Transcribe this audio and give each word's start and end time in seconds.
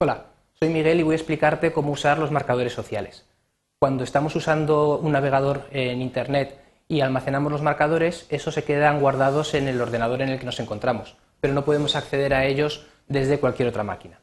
Hola, 0.00 0.26
soy 0.60 0.68
Miguel 0.68 1.00
y 1.00 1.02
voy 1.02 1.14
a 1.14 1.16
explicarte 1.16 1.72
cómo 1.72 1.90
usar 1.90 2.20
los 2.20 2.30
marcadores 2.30 2.72
sociales. 2.72 3.26
Cuando 3.80 4.04
estamos 4.04 4.36
usando 4.36 4.96
un 4.96 5.10
navegador 5.10 5.66
en 5.72 6.00
Internet 6.00 6.56
y 6.86 7.00
almacenamos 7.00 7.50
los 7.50 7.62
marcadores, 7.62 8.24
esos 8.28 8.54
se 8.54 8.62
quedan 8.62 9.00
guardados 9.00 9.54
en 9.54 9.66
el 9.66 9.80
ordenador 9.80 10.22
en 10.22 10.28
el 10.28 10.38
que 10.38 10.46
nos 10.46 10.60
encontramos, 10.60 11.16
pero 11.40 11.52
no 11.52 11.64
podemos 11.64 11.96
acceder 11.96 12.32
a 12.32 12.44
ellos 12.44 12.86
desde 13.08 13.40
cualquier 13.40 13.70
otra 13.70 13.82
máquina. 13.82 14.20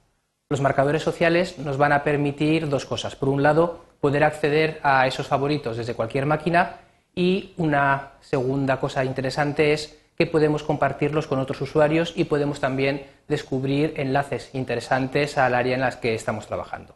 Los 0.47 0.61
marcadores 0.61 1.03
sociales 1.03 1.59
nos 1.59 1.75
van 1.75 1.91
a 1.91 2.05
permitir 2.05 2.69
dos 2.69 2.85
cosas. 2.85 3.17
Por 3.17 3.27
un 3.27 3.43
lado, 3.43 3.83
poder 3.99 4.23
acceder 4.23 4.79
a 4.81 5.05
esos 5.07 5.27
favoritos 5.27 5.75
desde 5.75 5.93
cualquier 5.93 6.25
máquina 6.25 6.77
y 7.13 7.53
una 7.57 8.13
segunda 8.21 8.79
cosa 8.79 9.03
interesante 9.03 9.73
es 9.73 10.04
que 10.17 10.25
podemos 10.25 10.63
compartirlos 10.63 11.27
con 11.27 11.39
otros 11.39 11.61
usuarios 11.61 12.13
y 12.15 12.25
podemos 12.25 12.59
también 12.59 13.05
descubrir 13.27 13.93
enlaces 13.97 14.49
interesantes 14.53 15.37
al 15.37 15.55
área 15.55 15.75
en 15.75 15.81
las 15.81 15.97
que 15.97 16.15
estamos 16.15 16.47
trabajando. 16.47 16.95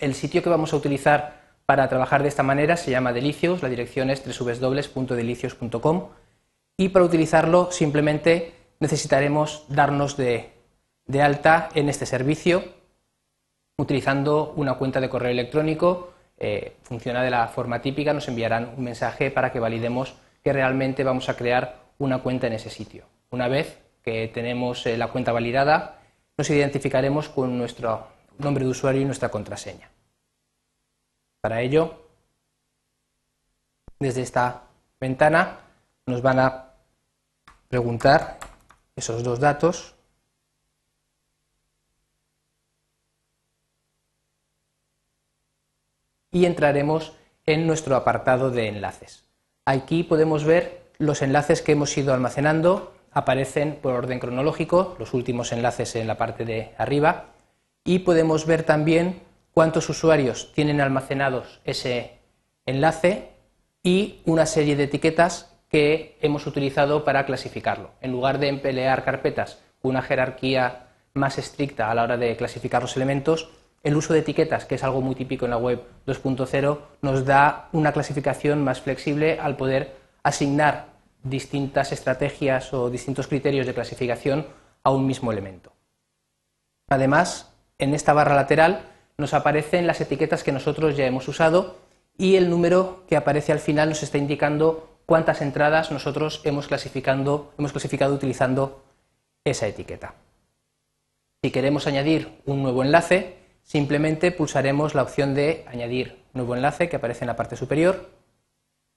El 0.00 0.14
sitio 0.14 0.42
que 0.42 0.50
vamos 0.50 0.72
a 0.72 0.76
utilizar 0.76 1.42
para 1.66 1.88
trabajar 1.88 2.22
de 2.22 2.28
esta 2.28 2.42
manera 2.42 2.76
se 2.76 2.90
llama 2.90 3.12
Delicios, 3.12 3.62
la 3.62 3.68
dirección 3.68 4.10
es 4.10 4.22
www.delicios.com 4.24 6.08
y 6.76 6.88
para 6.88 7.04
utilizarlo 7.04 7.70
simplemente 7.70 8.52
necesitaremos 8.80 9.64
darnos 9.68 10.16
de, 10.16 10.50
de 11.06 11.22
alta 11.22 11.68
en 11.74 11.88
este 11.88 12.06
servicio 12.06 12.64
utilizando 13.76 14.52
una 14.56 14.74
cuenta 14.74 15.00
de 15.00 15.08
correo 15.08 15.30
electrónico, 15.30 16.12
eh, 16.38 16.76
funciona 16.82 17.22
de 17.22 17.30
la 17.30 17.48
forma 17.48 17.80
típica, 17.80 18.12
nos 18.12 18.28
enviarán 18.28 18.72
un 18.76 18.84
mensaje 18.84 19.30
para 19.30 19.52
que 19.52 19.60
validemos 19.60 20.14
que 20.44 20.52
realmente 20.52 21.02
vamos 21.02 21.30
a 21.30 21.36
crear 21.36 21.80
una 21.98 22.22
cuenta 22.22 22.46
en 22.46 22.52
ese 22.52 22.68
sitio. 22.68 23.06
Una 23.30 23.48
vez 23.48 23.78
que 24.02 24.28
tenemos 24.28 24.84
eh, 24.84 24.98
la 24.98 25.08
cuenta 25.08 25.32
validada, 25.32 26.02
nos 26.36 26.50
identificaremos 26.50 27.30
con 27.30 27.56
nuestro 27.56 28.08
nombre 28.38 28.64
de 28.64 28.70
usuario 28.70 29.00
y 29.00 29.06
nuestra 29.06 29.30
contraseña. 29.30 29.90
Para 31.40 31.62
ello, 31.62 32.08
desde 33.98 34.20
esta 34.20 34.64
ventana 35.00 35.60
nos 36.06 36.20
van 36.20 36.38
a 36.38 36.74
preguntar 37.68 38.38
esos 38.94 39.24
dos 39.24 39.40
datos 39.40 39.94
y 46.30 46.44
entraremos 46.44 47.16
en 47.46 47.66
nuestro 47.66 47.96
apartado 47.96 48.50
de 48.50 48.68
enlaces. 48.68 49.23
Aquí 49.66 50.02
podemos 50.02 50.44
ver 50.44 50.82
los 50.98 51.22
enlaces 51.22 51.62
que 51.62 51.72
hemos 51.72 51.96
ido 51.96 52.12
almacenando, 52.12 52.92
aparecen 53.12 53.78
por 53.80 53.94
orden 53.94 54.18
cronológico, 54.18 54.94
los 54.98 55.14
últimos 55.14 55.52
enlaces 55.52 55.96
en 55.96 56.06
la 56.06 56.18
parte 56.18 56.44
de 56.44 56.72
arriba, 56.76 57.30
y 57.82 58.00
podemos 58.00 58.46
ver 58.46 58.64
también 58.64 59.22
cuántos 59.52 59.88
usuarios 59.88 60.52
tienen 60.52 60.80
almacenados 60.80 61.60
ese 61.64 62.18
enlace 62.66 63.30
y 63.82 64.20
una 64.26 64.44
serie 64.44 64.76
de 64.76 64.84
etiquetas 64.84 65.54
que 65.70 66.18
hemos 66.20 66.46
utilizado 66.46 67.04
para 67.04 67.24
clasificarlo. 67.24 67.90
En 68.00 68.12
lugar 68.12 68.38
de 68.38 68.48
emplear 68.48 69.04
carpetas 69.04 69.60
una 69.82 70.02
jerarquía 70.02 70.88
más 71.14 71.38
estricta 71.38 71.90
a 71.90 71.94
la 71.94 72.02
hora 72.02 72.16
de 72.16 72.36
clasificar 72.36 72.82
los 72.82 72.96
elementos, 72.96 73.50
el 73.84 73.96
uso 73.96 74.14
de 74.14 74.20
etiquetas, 74.20 74.64
que 74.64 74.74
es 74.74 74.82
algo 74.82 75.02
muy 75.02 75.14
típico 75.14 75.44
en 75.44 75.50
la 75.50 75.58
web 75.58 75.84
2.0, 76.06 76.78
nos 77.02 77.24
da 77.26 77.68
una 77.72 77.92
clasificación 77.92 78.64
más 78.64 78.80
flexible 78.80 79.38
al 79.38 79.56
poder 79.56 79.94
asignar 80.22 80.86
distintas 81.22 81.92
estrategias 81.92 82.72
o 82.72 82.88
distintos 82.90 83.28
criterios 83.28 83.66
de 83.66 83.74
clasificación 83.74 84.46
a 84.82 84.90
un 84.90 85.06
mismo 85.06 85.32
elemento. 85.32 85.72
Además, 86.88 87.52
en 87.78 87.94
esta 87.94 88.14
barra 88.14 88.34
lateral 88.34 88.80
nos 89.18 89.34
aparecen 89.34 89.86
las 89.86 90.00
etiquetas 90.00 90.42
que 90.42 90.52
nosotros 90.52 90.96
ya 90.96 91.06
hemos 91.06 91.28
usado 91.28 91.76
y 92.16 92.36
el 92.36 92.48
número 92.48 93.04
que 93.06 93.16
aparece 93.16 93.52
al 93.52 93.58
final 93.58 93.90
nos 93.90 94.02
está 94.02 94.16
indicando 94.16 94.98
cuántas 95.04 95.42
entradas 95.42 95.90
nosotros 95.90 96.40
hemos, 96.44 96.70
hemos 96.72 97.72
clasificado 97.72 98.14
utilizando 98.14 98.82
esa 99.44 99.66
etiqueta. 99.66 100.14
Si 101.42 101.50
queremos 101.50 101.86
añadir 101.86 102.40
un 102.46 102.62
nuevo 102.62 102.82
enlace, 102.82 103.43
simplemente 103.64 104.30
pulsaremos 104.30 104.94
la 104.94 105.02
opción 105.02 105.34
de 105.34 105.64
añadir 105.66 106.22
nuevo 106.32 106.54
enlace 106.54 106.88
que 106.88 106.96
aparece 106.96 107.24
en 107.24 107.28
la 107.28 107.36
parte 107.36 107.56
superior, 107.56 108.10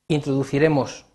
introduciremos 0.08 1.06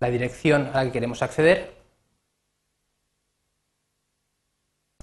la 0.00 0.10
dirección 0.10 0.68
a 0.68 0.78
la 0.78 0.84
que 0.84 0.92
queremos 0.92 1.22
acceder 1.22 1.74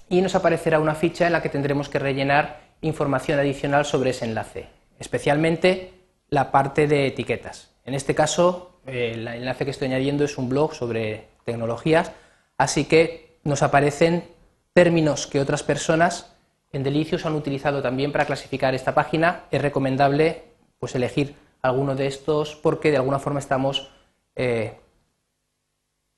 y 0.08 0.20
nos 0.20 0.34
aparecerá 0.34 0.80
una 0.80 0.94
ficha 0.94 1.26
en 1.26 1.32
la 1.32 1.42
que 1.42 1.48
tendremos 1.48 1.88
que 1.88 1.98
rellenar 1.98 2.60
información 2.80 3.38
adicional 3.38 3.84
sobre 3.84 4.10
ese 4.10 4.24
enlace, 4.24 4.68
especialmente 4.98 5.92
la 6.28 6.50
parte 6.50 6.86
de 6.86 7.06
etiquetas. 7.06 7.70
En 7.84 7.94
este 7.94 8.14
caso, 8.14 8.80
el 8.86 9.26
enlace 9.26 9.64
que 9.64 9.70
estoy 9.70 9.88
añadiendo 9.88 10.24
es 10.24 10.38
un 10.38 10.48
blog 10.48 10.74
sobre 10.74 11.28
tecnologías, 11.44 12.12
así 12.58 12.84
que 12.86 13.29
nos 13.50 13.62
aparecen 13.62 14.24
términos 14.72 15.26
que 15.26 15.40
otras 15.40 15.62
personas 15.62 16.32
en 16.72 16.82
Delicios 16.82 17.26
han 17.26 17.34
utilizado 17.34 17.82
también 17.82 18.12
para 18.12 18.24
clasificar 18.24 18.74
esta 18.74 18.94
página. 18.94 19.44
Es 19.50 19.60
recomendable 19.60 20.44
pues, 20.78 20.94
elegir 20.94 21.34
alguno 21.60 21.94
de 21.96 22.06
estos 22.06 22.54
porque 22.54 22.90
de 22.90 22.96
alguna 22.96 23.18
forma 23.18 23.40
estamos 23.40 23.90
eh, 24.36 24.78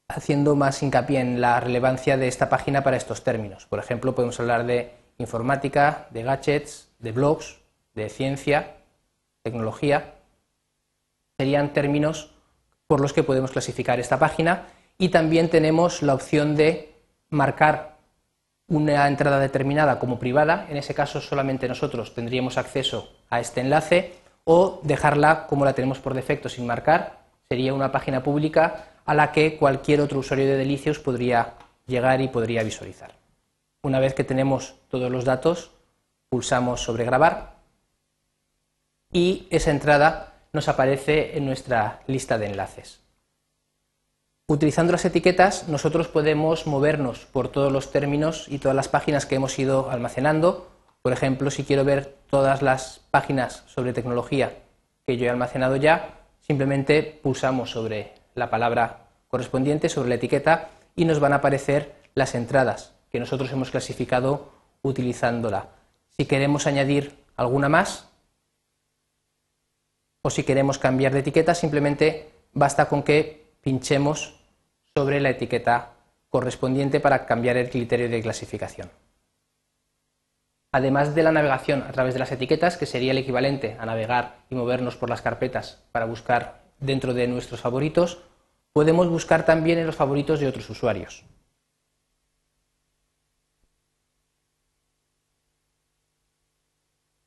haciendo 0.08 0.54
más 0.54 0.82
hincapié 0.82 1.20
en 1.20 1.40
la 1.40 1.58
relevancia 1.58 2.18
de 2.18 2.28
esta 2.28 2.48
página 2.50 2.84
para 2.84 2.98
estos 2.98 3.24
términos. 3.24 3.66
Por 3.66 3.78
ejemplo, 3.78 4.14
podemos 4.14 4.38
hablar 4.38 4.66
de 4.66 4.92
informática, 5.18 6.06
de 6.10 6.22
gadgets, 6.22 6.90
de 6.98 7.12
blogs, 7.12 7.60
de 7.94 8.10
ciencia, 8.10 8.76
tecnología. 9.42 10.16
Serían 11.38 11.72
términos 11.72 12.34
por 12.86 13.00
los 13.00 13.14
que 13.14 13.22
podemos 13.22 13.52
clasificar 13.52 13.98
esta 14.00 14.18
página 14.18 14.66
y 14.98 15.08
también 15.08 15.48
tenemos 15.48 16.02
la 16.02 16.12
opción 16.12 16.56
de 16.56 16.91
marcar 17.32 17.96
una 18.68 19.08
entrada 19.08 19.40
determinada 19.40 19.98
como 19.98 20.18
privada, 20.18 20.66
en 20.70 20.76
ese 20.76 20.94
caso 20.94 21.20
solamente 21.20 21.68
nosotros 21.68 22.14
tendríamos 22.14 22.56
acceso 22.56 23.12
a 23.28 23.40
este 23.40 23.60
enlace, 23.60 24.14
o 24.44 24.80
dejarla 24.82 25.46
como 25.46 25.64
la 25.64 25.72
tenemos 25.72 25.98
por 25.98 26.14
defecto 26.14 26.48
sin 26.48 26.66
marcar, 26.66 27.20
sería 27.48 27.74
una 27.74 27.92
página 27.92 28.22
pública 28.22 28.86
a 29.04 29.14
la 29.14 29.32
que 29.32 29.56
cualquier 29.56 30.00
otro 30.00 30.20
usuario 30.20 30.46
de 30.46 30.56
Delicios 30.56 30.98
podría 30.98 31.54
llegar 31.86 32.20
y 32.20 32.28
podría 32.28 32.62
visualizar. 32.62 33.12
Una 33.82 34.00
vez 34.00 34.14
que 34.14 34.24
tenemos 34.24 34.76
todos 34.88 35.10
los 35.10 35.24
datos, 35.24 35.72
pulsamos 36.28 36.82
sobre 36.82 37.04
grabar 37.04 37.56
y 39.12 39.46
esa 39.50 39.70
entrada 39.70 40.34
nos 40.52 40.68
aparece 40.68 41.36
en 41.36 41.46
nuestra 41.46 42.00
lista 42.06 42.38
de 42.38 42.46
enlaces. 42.46 43.01
Utilizando 44.52 44.92
las 44.92 45.06
etiquetas, 45.06 45.66
nosotros 45.68 46.08
podemos 46.08 46.66
movernos 46.66 47.20
por 47.24 47.48
todos 47.48 47.72
los 47.72 47.90
términos 47.90 48.48
y 48.48 48.58
todas 48.58 48.76
las 48.76 48.86
páginas 48.86 49.24
que 49.24 49.36
hemos 49.36 49.58
ido 49.58 49.90
almacenando. 49.90 50.68
Por 51.00 51.14
ejemplo, 51.14 51.50
si 51.50 51.64
quiero 51.64 51.86
ver 51.86 52.18
todas 52.28 52.60
las 52.60 53.00
páginas 53.10 53.64
sobre 53.66 53.94
tecnología 53.94 54.58
que 55.06 55.16
yo 55.16 55.24
he 55.24 55.30
almacenado 55.30 55.76
ya, 55.76 56.20
simplemente 56.42 57.18
pulsamos 57.22 57.70
sobre 57.70 58.12
la 58.34 58.50
palabra 58.50 59.06
correspondiente, 59.28 59.88
sobre 59.88 60.10
la 60.10 60.16
etiqueta, 60.16 60.68
y 60.96 61.06
nos 61.06 61.18
van 61.18 61.32
a 61.32 61.36
aparecer 61.36 61.94
las 62.14 62.34
entradas 62.34 62.92
que 63.10 63.20
nosotros 63.20 63.50
hemos 63.52 63.70
clasificado 63.70 64.50
utilizándola. 64.82 65.68
Si 66.10 66.26
queremos 66.26 66.66
añadir 66.66 67.16
alguna 67.36 67.70
más, 67.70 68.10
o 70.20 70.28
si 70.28 70.44
queremos 70.44 70.76
cambiar 70.76 71.14
de 71.14 71.20
etiqueta, 71.20 71.54
simplemente 71.54 72.28
basta 72.52 72.90
con 72.90 73.02
que 73.02 73.54
pinchemos 73.62 74.41
sobre 74.94 75.20
la 75.20 75.30
etiqueta 75.30 75.92
correspondiente 76.28 77.00
para 77.00 77.24
cambiar 77.24 77.56
el 77.56 77.70
criterio 77.70 78.08
de 78.08 78.22
clasificación. 78.22 78.90
Además 80.70 81.14
de 81.14 81.22
la 81.22 81.32
navegación 81.32 81.82
a 81.82 81.92
través 81.92 82.14
de 82.14 82.20
las 82.20 82.32
etiquetas, 82.32 82.76
que 82.76 82.86
sería 82.86 83.12
el 83.12 83.18
equivalente 83.18 83.76
a 83.78 83.86
navegar 83.86 84.36
y 84.50 84.54
movernos 84.54 84.96
por 84.96 85.10
las 85.10 85.20
carpetas 85.20 85.82
para 85.92 86.06
buscar 86.06 86.62
dentro 86.80 87.12
de 87.14 87.28
nuestros 87.28 87.60
favoritos, 87.60 88.22
podemos 88.72 89.08
buscar 89.08 89.44
también 89.44 89.78
en 89.78 89.86
los 89.86 89.96
favoritos 89.96 90.40
de 90.40 90.48
otros 90.48 90.68
usuarios. 90.70 91.24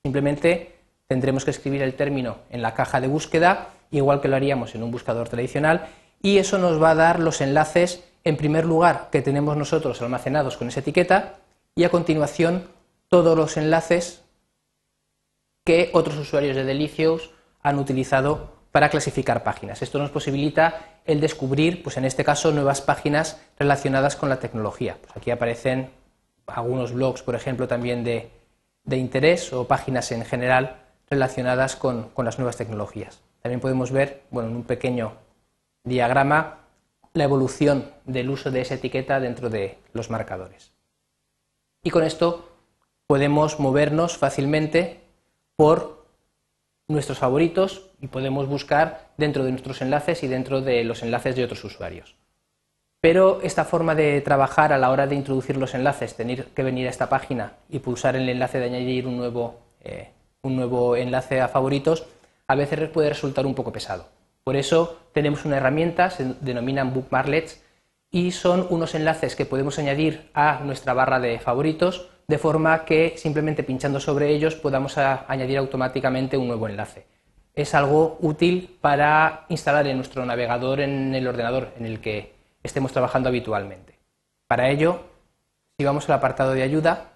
Simplemente 0.04 0.76
tendremos 1.08 1.46
que 1.46 1.52
escribir 1.52 1.82
el 1.82 1.96
término 1.96 2.40
en 2.50 2.62
la 2.62 2.74
caja 2.74 3.00
de 3.00 3.08
búsqueda, 3.08 3.70
igual 3.92 4.22
que 4.22 4.28
lo 4.28 4.36
haríamos 4.36 4.74
en 4.74 4.84
un 4.84 4.92
buscador 4.92 5.30
tradicional, 5.30 5.88
y 6.22 6.38
eso 6.38 6.58
nos 6.58 6.82
va 6.82 6.92
a 6.92 6.96
dar 6.96 7.20
los 7.20 7.42
enlaces, 7.42 8.04
en 8.24 8.38
primer 8.38 8.66
lugar, 8.66 9.10
que 9.12 9.22
tenemos 9.22 9.56
nosotros 9.58 10.02
almacenados 10.02 10.58
con 10.58 10.68
esa 10.68 10.80
etiqueta 10.80 11.36
y 11.76 11.84
a 11.84 11.90
continuación 11.90 12.68
todos 13.10 13.38
los 13.38 13.58
enlaces 13.58 14.24
que 15.64 15.90
otros 15.94 16.18
usuarios 16.18 16.56
de 16.56 16.64
Delicious 16.64 17.32
han 17.62 17.80
utilizado 17.80 18.56
para 18.72 18.90
clasificar 18.90 19.44
páginas. 19.44 19.82
Esto 19.82 20.00
nos 20.00 20.12
posibilita 20.12 21.00
el 21.06 21.22
descubrir, 21.22 21.82
pues 21.82 21.98
en 21.98 22.06
este 22.06 22.24
caso, 22.24 22.52
nuevas 22.52 22.82
páginas 22.82 23.42
relacionadas 23.58 24.16
con 24.16 24.30
la 24.30 24.40
tecnología. 24.40 24.98
Pues 25.02 25.16
aquí 25.16 25.32
aparecen 25.32 25.90
algunos 26.46 26.92
blogs, 26.92 27.24
por 27.24 27.36
ejemplo, 27.36 27.68
también 27.68 28.04
de, 28.04 28.32
interés 28.86 29.52
o 29.54 29.68
páginas 29.68 30.12
en 30.12 30.26
general 30.26 30.78
relacionadas 31.10 31.76
con, 31.76 32.10
con, 32.10 32.26
las 32.26 32.38
nuevas 32.38 32.58
tecnologías. 32.58 33.22
También 33.42 33.60
podemos 33.60 33.92
ver, 33.92 34.24
bueno, 34.30 34.50
en 34.50 34.56
un 34.58 34.64
pequeño 34.64 35.14
diagrama, 35.86 36.60
la 37.14 37.24
evolución 37.24 37.92
del 38.04 38.30
uso 38.30 38.52
de 38.52 38.62
esa 38.62 38.76
etiqueta 38.76 39.20
dentro 39.20 39.50
de 39.50 39.78
los 39.94 40.10
marcadores. 40.10 40.72
Y 41.84 41.92
con 41.92 42.04
esto 42.04 42.50
podemos 43.08 43.60
movernos 43.60 44.18
fácilmente 44.18 45.02
por 45.56 46.06
nuestros 46.88 47.18
favoritos 47.18 47.90
y 48.02 48.08
podemos 48.08 48.48
buscar 48.48 49.10
dentro 49.18 49.44
de 49.44 49.52
nuestros 49.52 49.82
enlaces 49.82 50.24
y 50.24 50.28
dentro 50.28 50.62
de 50.62 50.84
los 50.84 51.04
enlaces 51.04 51.36
de 51.36 51.44
otros 51.44 51.64
usuarios. 51.64 52.16
Pero 53.02 53.40
esta 53.42 53.66
forma 53.66 53.96
de 53.96 54.20
trabajar 54.22 54.74
a 54.74 54.78
la 54.78 54.90
hora 54.90 55.08
de 55.08 55.16
introducir 55.16 55.58
los 55.58 55.76
enlaces, 55.76 56.16
tener 56.16 56.46
que 56.48 56.64
venir 56.64 56.88
a 56.88 56.90
esta 56.90 57.08
página 57.08 57.54
y 57.70 57.80
pulsar 57.80 58.16
el 58.16 58.28
enlace 58.28 58.60
de 58.60 58.66
añadir 58.66 59.08
un 59.08 59.18
nuevo, 59.18 59.60
eh, 59.82 60.10
un 60.42 60.56
nuevo 60.56 60.96
enlace 60.96 61.40
a 61.40 61.48
favoritos, 61.48 62.08
a 62.48 62.56
veces 62.56 62.90
puede 62.90 63.10
resultar 63.10 63.46
un 63.46 63.56
poco 63.56 63.72
pesado. 63.72 64.15
Por 64.46 64.56
eso 64.56 65.00
tenemos 65.12 65.44
una 65.44 65.58
herramienta, 65.58 66.10
se 66.10 66.36
denominan 66.40 66.94
bookmarklets, 66.94 67.66
y 68.12 68.32
son 68.32 68.68
unos 68.70 68.96
enlaces 68.96 69.36
que 69.36 69.46
podemos 69.46 69.78
añadir 69.78 70.30
a 70.34 70.62
nuestra 70.64 70.94
barra 70.94 71.20
de 71.20 71.38
favoritos 71.40 72.10
de 72.28 72.38
forma 72.38 72.86
que 72.86 73.16
simplemente 73.18 73.64
pinchando 73.64 74.00
sobre 74.00 74.30
ellos 74.30 74.56
podamos 74.56 74.98
añadir 74.98 75.58
automáticamente 75.58 76.38
un 76.38 76.48
nuevo 76.48 76.70
enlace. 76.70 77.08
Es 77.54 77.76
algo 77.76 78.18
útil 78.22 78.78
para 78.80 79.46
instalar 79.50 79.88
en 79.88 79.98
nuestro 79.98 80.26
navegador 80.26 80.80
en 80.80 81.14
el 81.14 81.28
ordenador 81.28 81.74
en 81.78 81.86
el 81.86 82.00
que 82.00 82.34
estemos 82.64 82.94
trabajando 82.94 83.30
habitualmente. 83.30 84.00
Para 84.48 84.70
ello, 84.70 85.02
si 85.78 85.86
vamos 85.86 86.08
al 86.08 86.16
apartado 86.16 86.54
de 86.54 86.64
ayuda, 86.64 87.14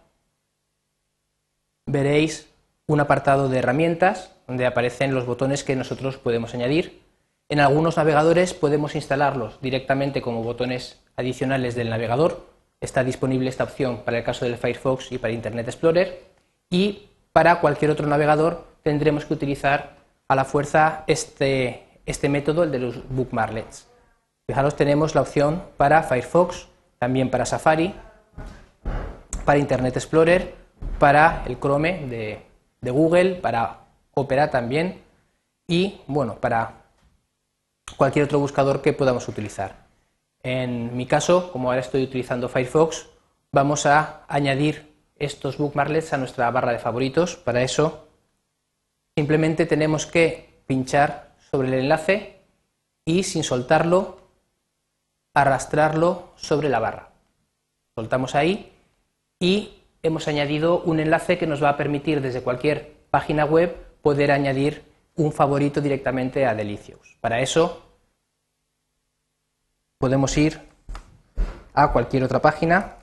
veréis 1.86 2.50
un 2.88 3.00
apartado 3.00 3.50
de 3.50 3.60
herramientas 3.60 4.36
donde 4.48 4.66
aparecen 4.66 5.14
los 5.14 5.26
botones 5.26 5.64
que 5.64 5.76
nosotros 5.76 6.18
podemos 6.18 6.54
añadir. 6.54 7.08
En 7.52 7.60
algunos 7.60 7.98
navegadores 7.98 8.54
podemos 8.54 8.94
instalarlos 8.94 9.60
directamente 9.60 10.22
como 10.22 10.44
botones 10.44 11.02
adicionales 11.16 11.74
del 11.74 11.90
navegador. 11.90 12.46
Está 12.80 13.04
disponible 13.04 13.50
esta 13.50 13.64
opción 13.64 14.04
para 14.06 14.20
el 14.20 14.24
caso 14.24 14.46
del 14.46 14.58
Firefox 14.58 15.12
y 15.12 15.18
para 15.18 15.34
Internet 15.34 15.68
Explorer. 15.68 16.26
Y 16.70 17.10
para 17.34 17.60
cualquier 17.60 17.90
otro 17.90 18.06
navegador 18.06 18.68
tendremos 18.84 19.26
que 19.26 19.34
utilizar 19.34 19.96
a 20.28 20.36
la 20.36 20.46
fuerza 20.46 21.04
este, 21.08 21.88
este 22.06 22.30
método, 22.30 22.62
el 22.62 22.72
de 22.72 22.78
los 22.78 23.10
bookmarklets. 23.10 23.88
Fijaros, 24.48 24.76
tenemos 24.76 25.16
la 25.16 25.22
opción 25.22 25.64
para 25.76 26.04
Firefox, 26.04 26.68
también 27.00 27.32
para 27.32 27.48
Safari, 27.48 27.96
para 29.44 29.58
Internet 29.58 29.98
Explorer, 29.98 30.54
para 31.00 31.44
el 31.48 31.60
Chrome 31.60 32.06
de, 32.08 32.44
de 32.80 32.92
Google, 32.92 33.36
para 33.36 33.80
Opera 34.14 34.52
también 34.52 35.02
y, 35.68 36.02
bueno, 36.06 36.36
para 36.36 36.79
cualquier 37.98 38.26
otro 38.26 38.40
buscador 38.40 38.82
que 38.82 38.94
podamos 38.94 39.28
utilizar. 39.28 39.88
En 40.42 40.96
mi 40.96 41.06
caso, 41.06 41.52
como 41.52 41.70
ahora 41.70 41.82
estoy 41.82 42.04
utilizando 42.04 42.50
Firefox, 42.50 43.08
vamos 43.52 43.86
a 43.86 44.24
añadir 44.28 44.94
estos 45.16 45.58
bookmarklets 45.58 46.14
a 46.14 46.18
nuestra 46.18 46.50
barra 46.52 46.72
de 46.72 46.80
favoritos. 46.80 47.36
Para 47.36 47.62
eso, 47.62 48.08
simplemente 49.16 49.66
tenemos 49.66 50.06
que 50.06 50.62
pinchar 50.66 51.36
sobre 51.52 51.68
el 51.68 51.74
enlace 51.76 52.40
y 53.06 53.24
sin 53.24 53.44
soltarlo 53.44 54.20
arrastrarlo 55.34 56.32
sobre 56.36 56.70
la 56.70 56.80
barra. 56.80 57.12
Soltamos 57.96 58.36
ahí 58.36 58.72
y 59.40 59.84
hemos 60.04 60.28
añadido 60.28 60.82
un 60.82 61.00
enlace 61.00 61.38
que 61.38 61.48
nos 61.48 61.64
va 61.64 61.70
a 61.70 61.78
permitir 61.78 62.22
desde 62.22 62.42
cualquier 62.42 62.94
página 63.10 63.46
web 63.46 63.76
poder 64.02 64.32
añadir 64.32 64.89
un 65.20 65.34
favorito 65.34 65.82
directamente 65.82 66.46
a 66.46 66.56
Delicious. 66.56 67.18
Para 67.20 67.42
eso 67.42 67.86
podemos 69.98 70.36
ir 70.38 70.60
a 71.74 71.92
cualquier 71.92 72.24
otra 72.24 72.42
página 72.42 72.96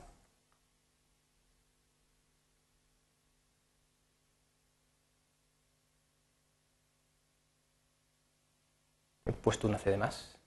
he 9.25 9.31
puesto 9.31 9.67
una 9.67 9.77
C 9.77 9.91
de 9.91 9.97
más 9.97 10.37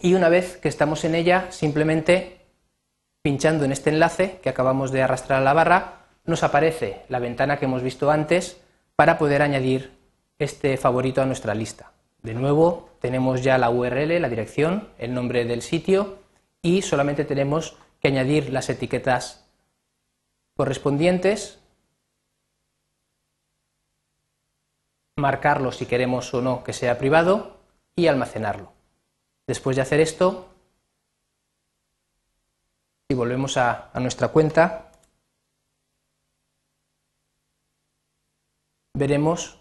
y 0.00 0.14
una 0.14 0.30
vez 0.30 0.56
que 0.56 0.68
estamos 0.68 1.04
en 1.04 1.14
ella, 1.14 1.52
simplemente 1.52 2.46
pinchando 3.20 3.64
en 3.64 3.72
este 3.72 3.90
enlace 3.90 4.40
que 4.42 4.48
acabamos 4.48 4.90
de 4.90 5.02
arrastrar 5.02 5.40
a 5.40 5.44
la 5.44 5.52
barra, 5.52 6.01
nos 6.24 6.42
aparece 6.42 7.02
la 7.08 7.18
ventana 7.18 7.58
que 7.58 7.64
hemos 7.64 7.82
visto 7.82 8.10
antes 8.10 8.60
para 8.96 9.18
poder 9.18 9.42
añadir 9.42 9.92
este 10.38 10.76
favorito 10.76 11.22
a 11.22 11.26
nuestra 11.26 11.54
lista. 11.54 11.92
De 12.22 12.34
nuevo, 12.34 12.90
tenemos 13.00 13.42
ya 13.42 13.58
la 13.58 13.70
URL, 13.70 14.20
la 14.20 14.28
dirección, 14.28 14.88
el 14.98 15.12
nombre 15.14 15.44
del 15.44 15.62
sitio 15.62 16.18
y 16.62 16.82
solamente 16.82 17.24
tenemos 17.24 17.76
que 18.00 18.08
añadir 18.08 18.52
las 18.52 18.70
etiquetas 18.70 19.44
correspondientes, 20.56 21.58
marcarlo 25.16 25.72
si 25.72 25.86
queremos 25.86 26.32
o 26.34 26.42
no 26.42 26.62
que 26.62 26.72
sea 26.72 26.98
privado 26.98 27.58
y 27.96 28.06
almacenarlo. 28.06 28.72
Después 29.46 29.76
de 29.76 29.82
hacer 29.82 30.00
esto, 30.00 30.48
si 33.08 33.16
volvemos 33.16 33.56
a, 33.56 33.90
nuestra 33.94 34.28
cuenta, 34.28 34.91
veremos 38.94 39.58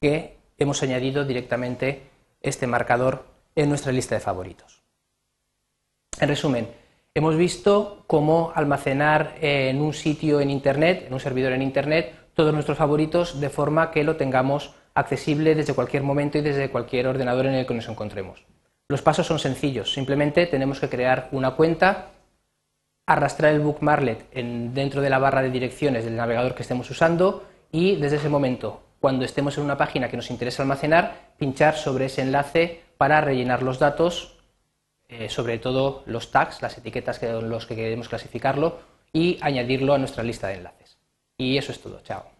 que 0.00 0.38
hemos 0.58 0.82
añadido 0.82 1.24
directamente 1.24 2.02
este 2.40 2.66
marcador 2.66 3.24
en 3.56 3.68
nuestra 3.68 3.92
lista 3.92 4.14
de 4.14 4.20
favoritos. 4.20 4.82
En 6.20 6.28
resumen, 6.28 6.68
hemos 7.14 7.36
visto 7.36 8.04
cómo 8.06 8.52
almacenar 8.54 9.36
en 9.40 9.80
un 9.80 9.94
sitio 9.94 10.40
en 10.40 10.50
Internet, 10.50 11.04
en 11.06 11.14
un 11.14 11.20
servidor 11.20 11.52
en 11.52 11.62
Internet, 11.62 12.14
todos 12.34 12.52
nuestros 12.52 12.78
favoritos 12.78 13.40
de 13.40 13.50
forma 13.50 13.90
que 13.90 14.04
lo 14.04 14.16
tengamos 14.16 14.74
accesible 14.94 15.54
desde 15.54 15.74
cualquier 15.74 16.02
momento 16.02 16.38
y 16.38 16.42
desde 16.42 16.70
cualquier 16.70 17.06
ordenador 17.06 17.46
en 17.46 17.54
el 17.54 17.66
que 17.66 17.74
nos 17.74 17.88
encontremos. 17.88 18.44
Los 18.88 19.02
pasos 19.02 19.26
son 19.26 19.38
sencillos, 19.38 19.92
simplemente 19.92 20.46
tenemos 20.46 20.78
que 20.78 20.88
crear 20.88 21.28
una 21.32 21.52
cuenta, 21.52 22.10
arrastrar 23.06 23.54
el 23.54 23.60
bookmarklet 23.60 24.30
dentro 24.32 25.00
de 25.00 25.10
la 25.10 25.18
barra 25.18 25.42
de 25.42 25.50
direcciones 25.50 26.04
del 26.04 26.16
navegador 26.16 26.54
que 26.54 26.62
estemos 26.62 26.90
usando 26.90 27.44
y 27.74 27.96
desde 27.96 28.18
ese 28.18 28.28
momento, 28.28 28.84
cuando 29.00 29.24
estemos 29.24 29.58
en 29.58 29.64
una 29.64 29.76
página 29.76 30.08
que 30.08 30.16
nos 30.16 30.30
interesa 30.30 30.62
almacenar, 30.62 31.32
pinchar 31.36 31.74
sobre 31.76 32.04
ese 32.04 32.22
enlace 32.22 32.82
para 32.98 33.20
rellenar 33.20 33.64
los 33.64 33.80
datos, 33.80 34.38
eh, 35.08 35.28
sobre 35.28 35.58
todo 35.58 36.04
los 36.06 36.30
tags, 36.30 36.62
las 36.62 36.78
etiquetas 36.78 37.18
que, 37.18 37.32
los 37.32 37.66
que 37.66 37.74
queremos 37.74 38.08
clasificarlo 38.08 38.78
y 39.12 39.38
añadirlo 39.40 39.92
a 39.92 39.98
nuestra 39.98 40.22
lista 40.22 40.46
de 40.46 40.54
enlaces. 40.54 40.98
Y 41.36 41.58
eso 41.58 41.72
es 41.72 41.80
todo. 41.80 42.00
Chao. 42.04 42.33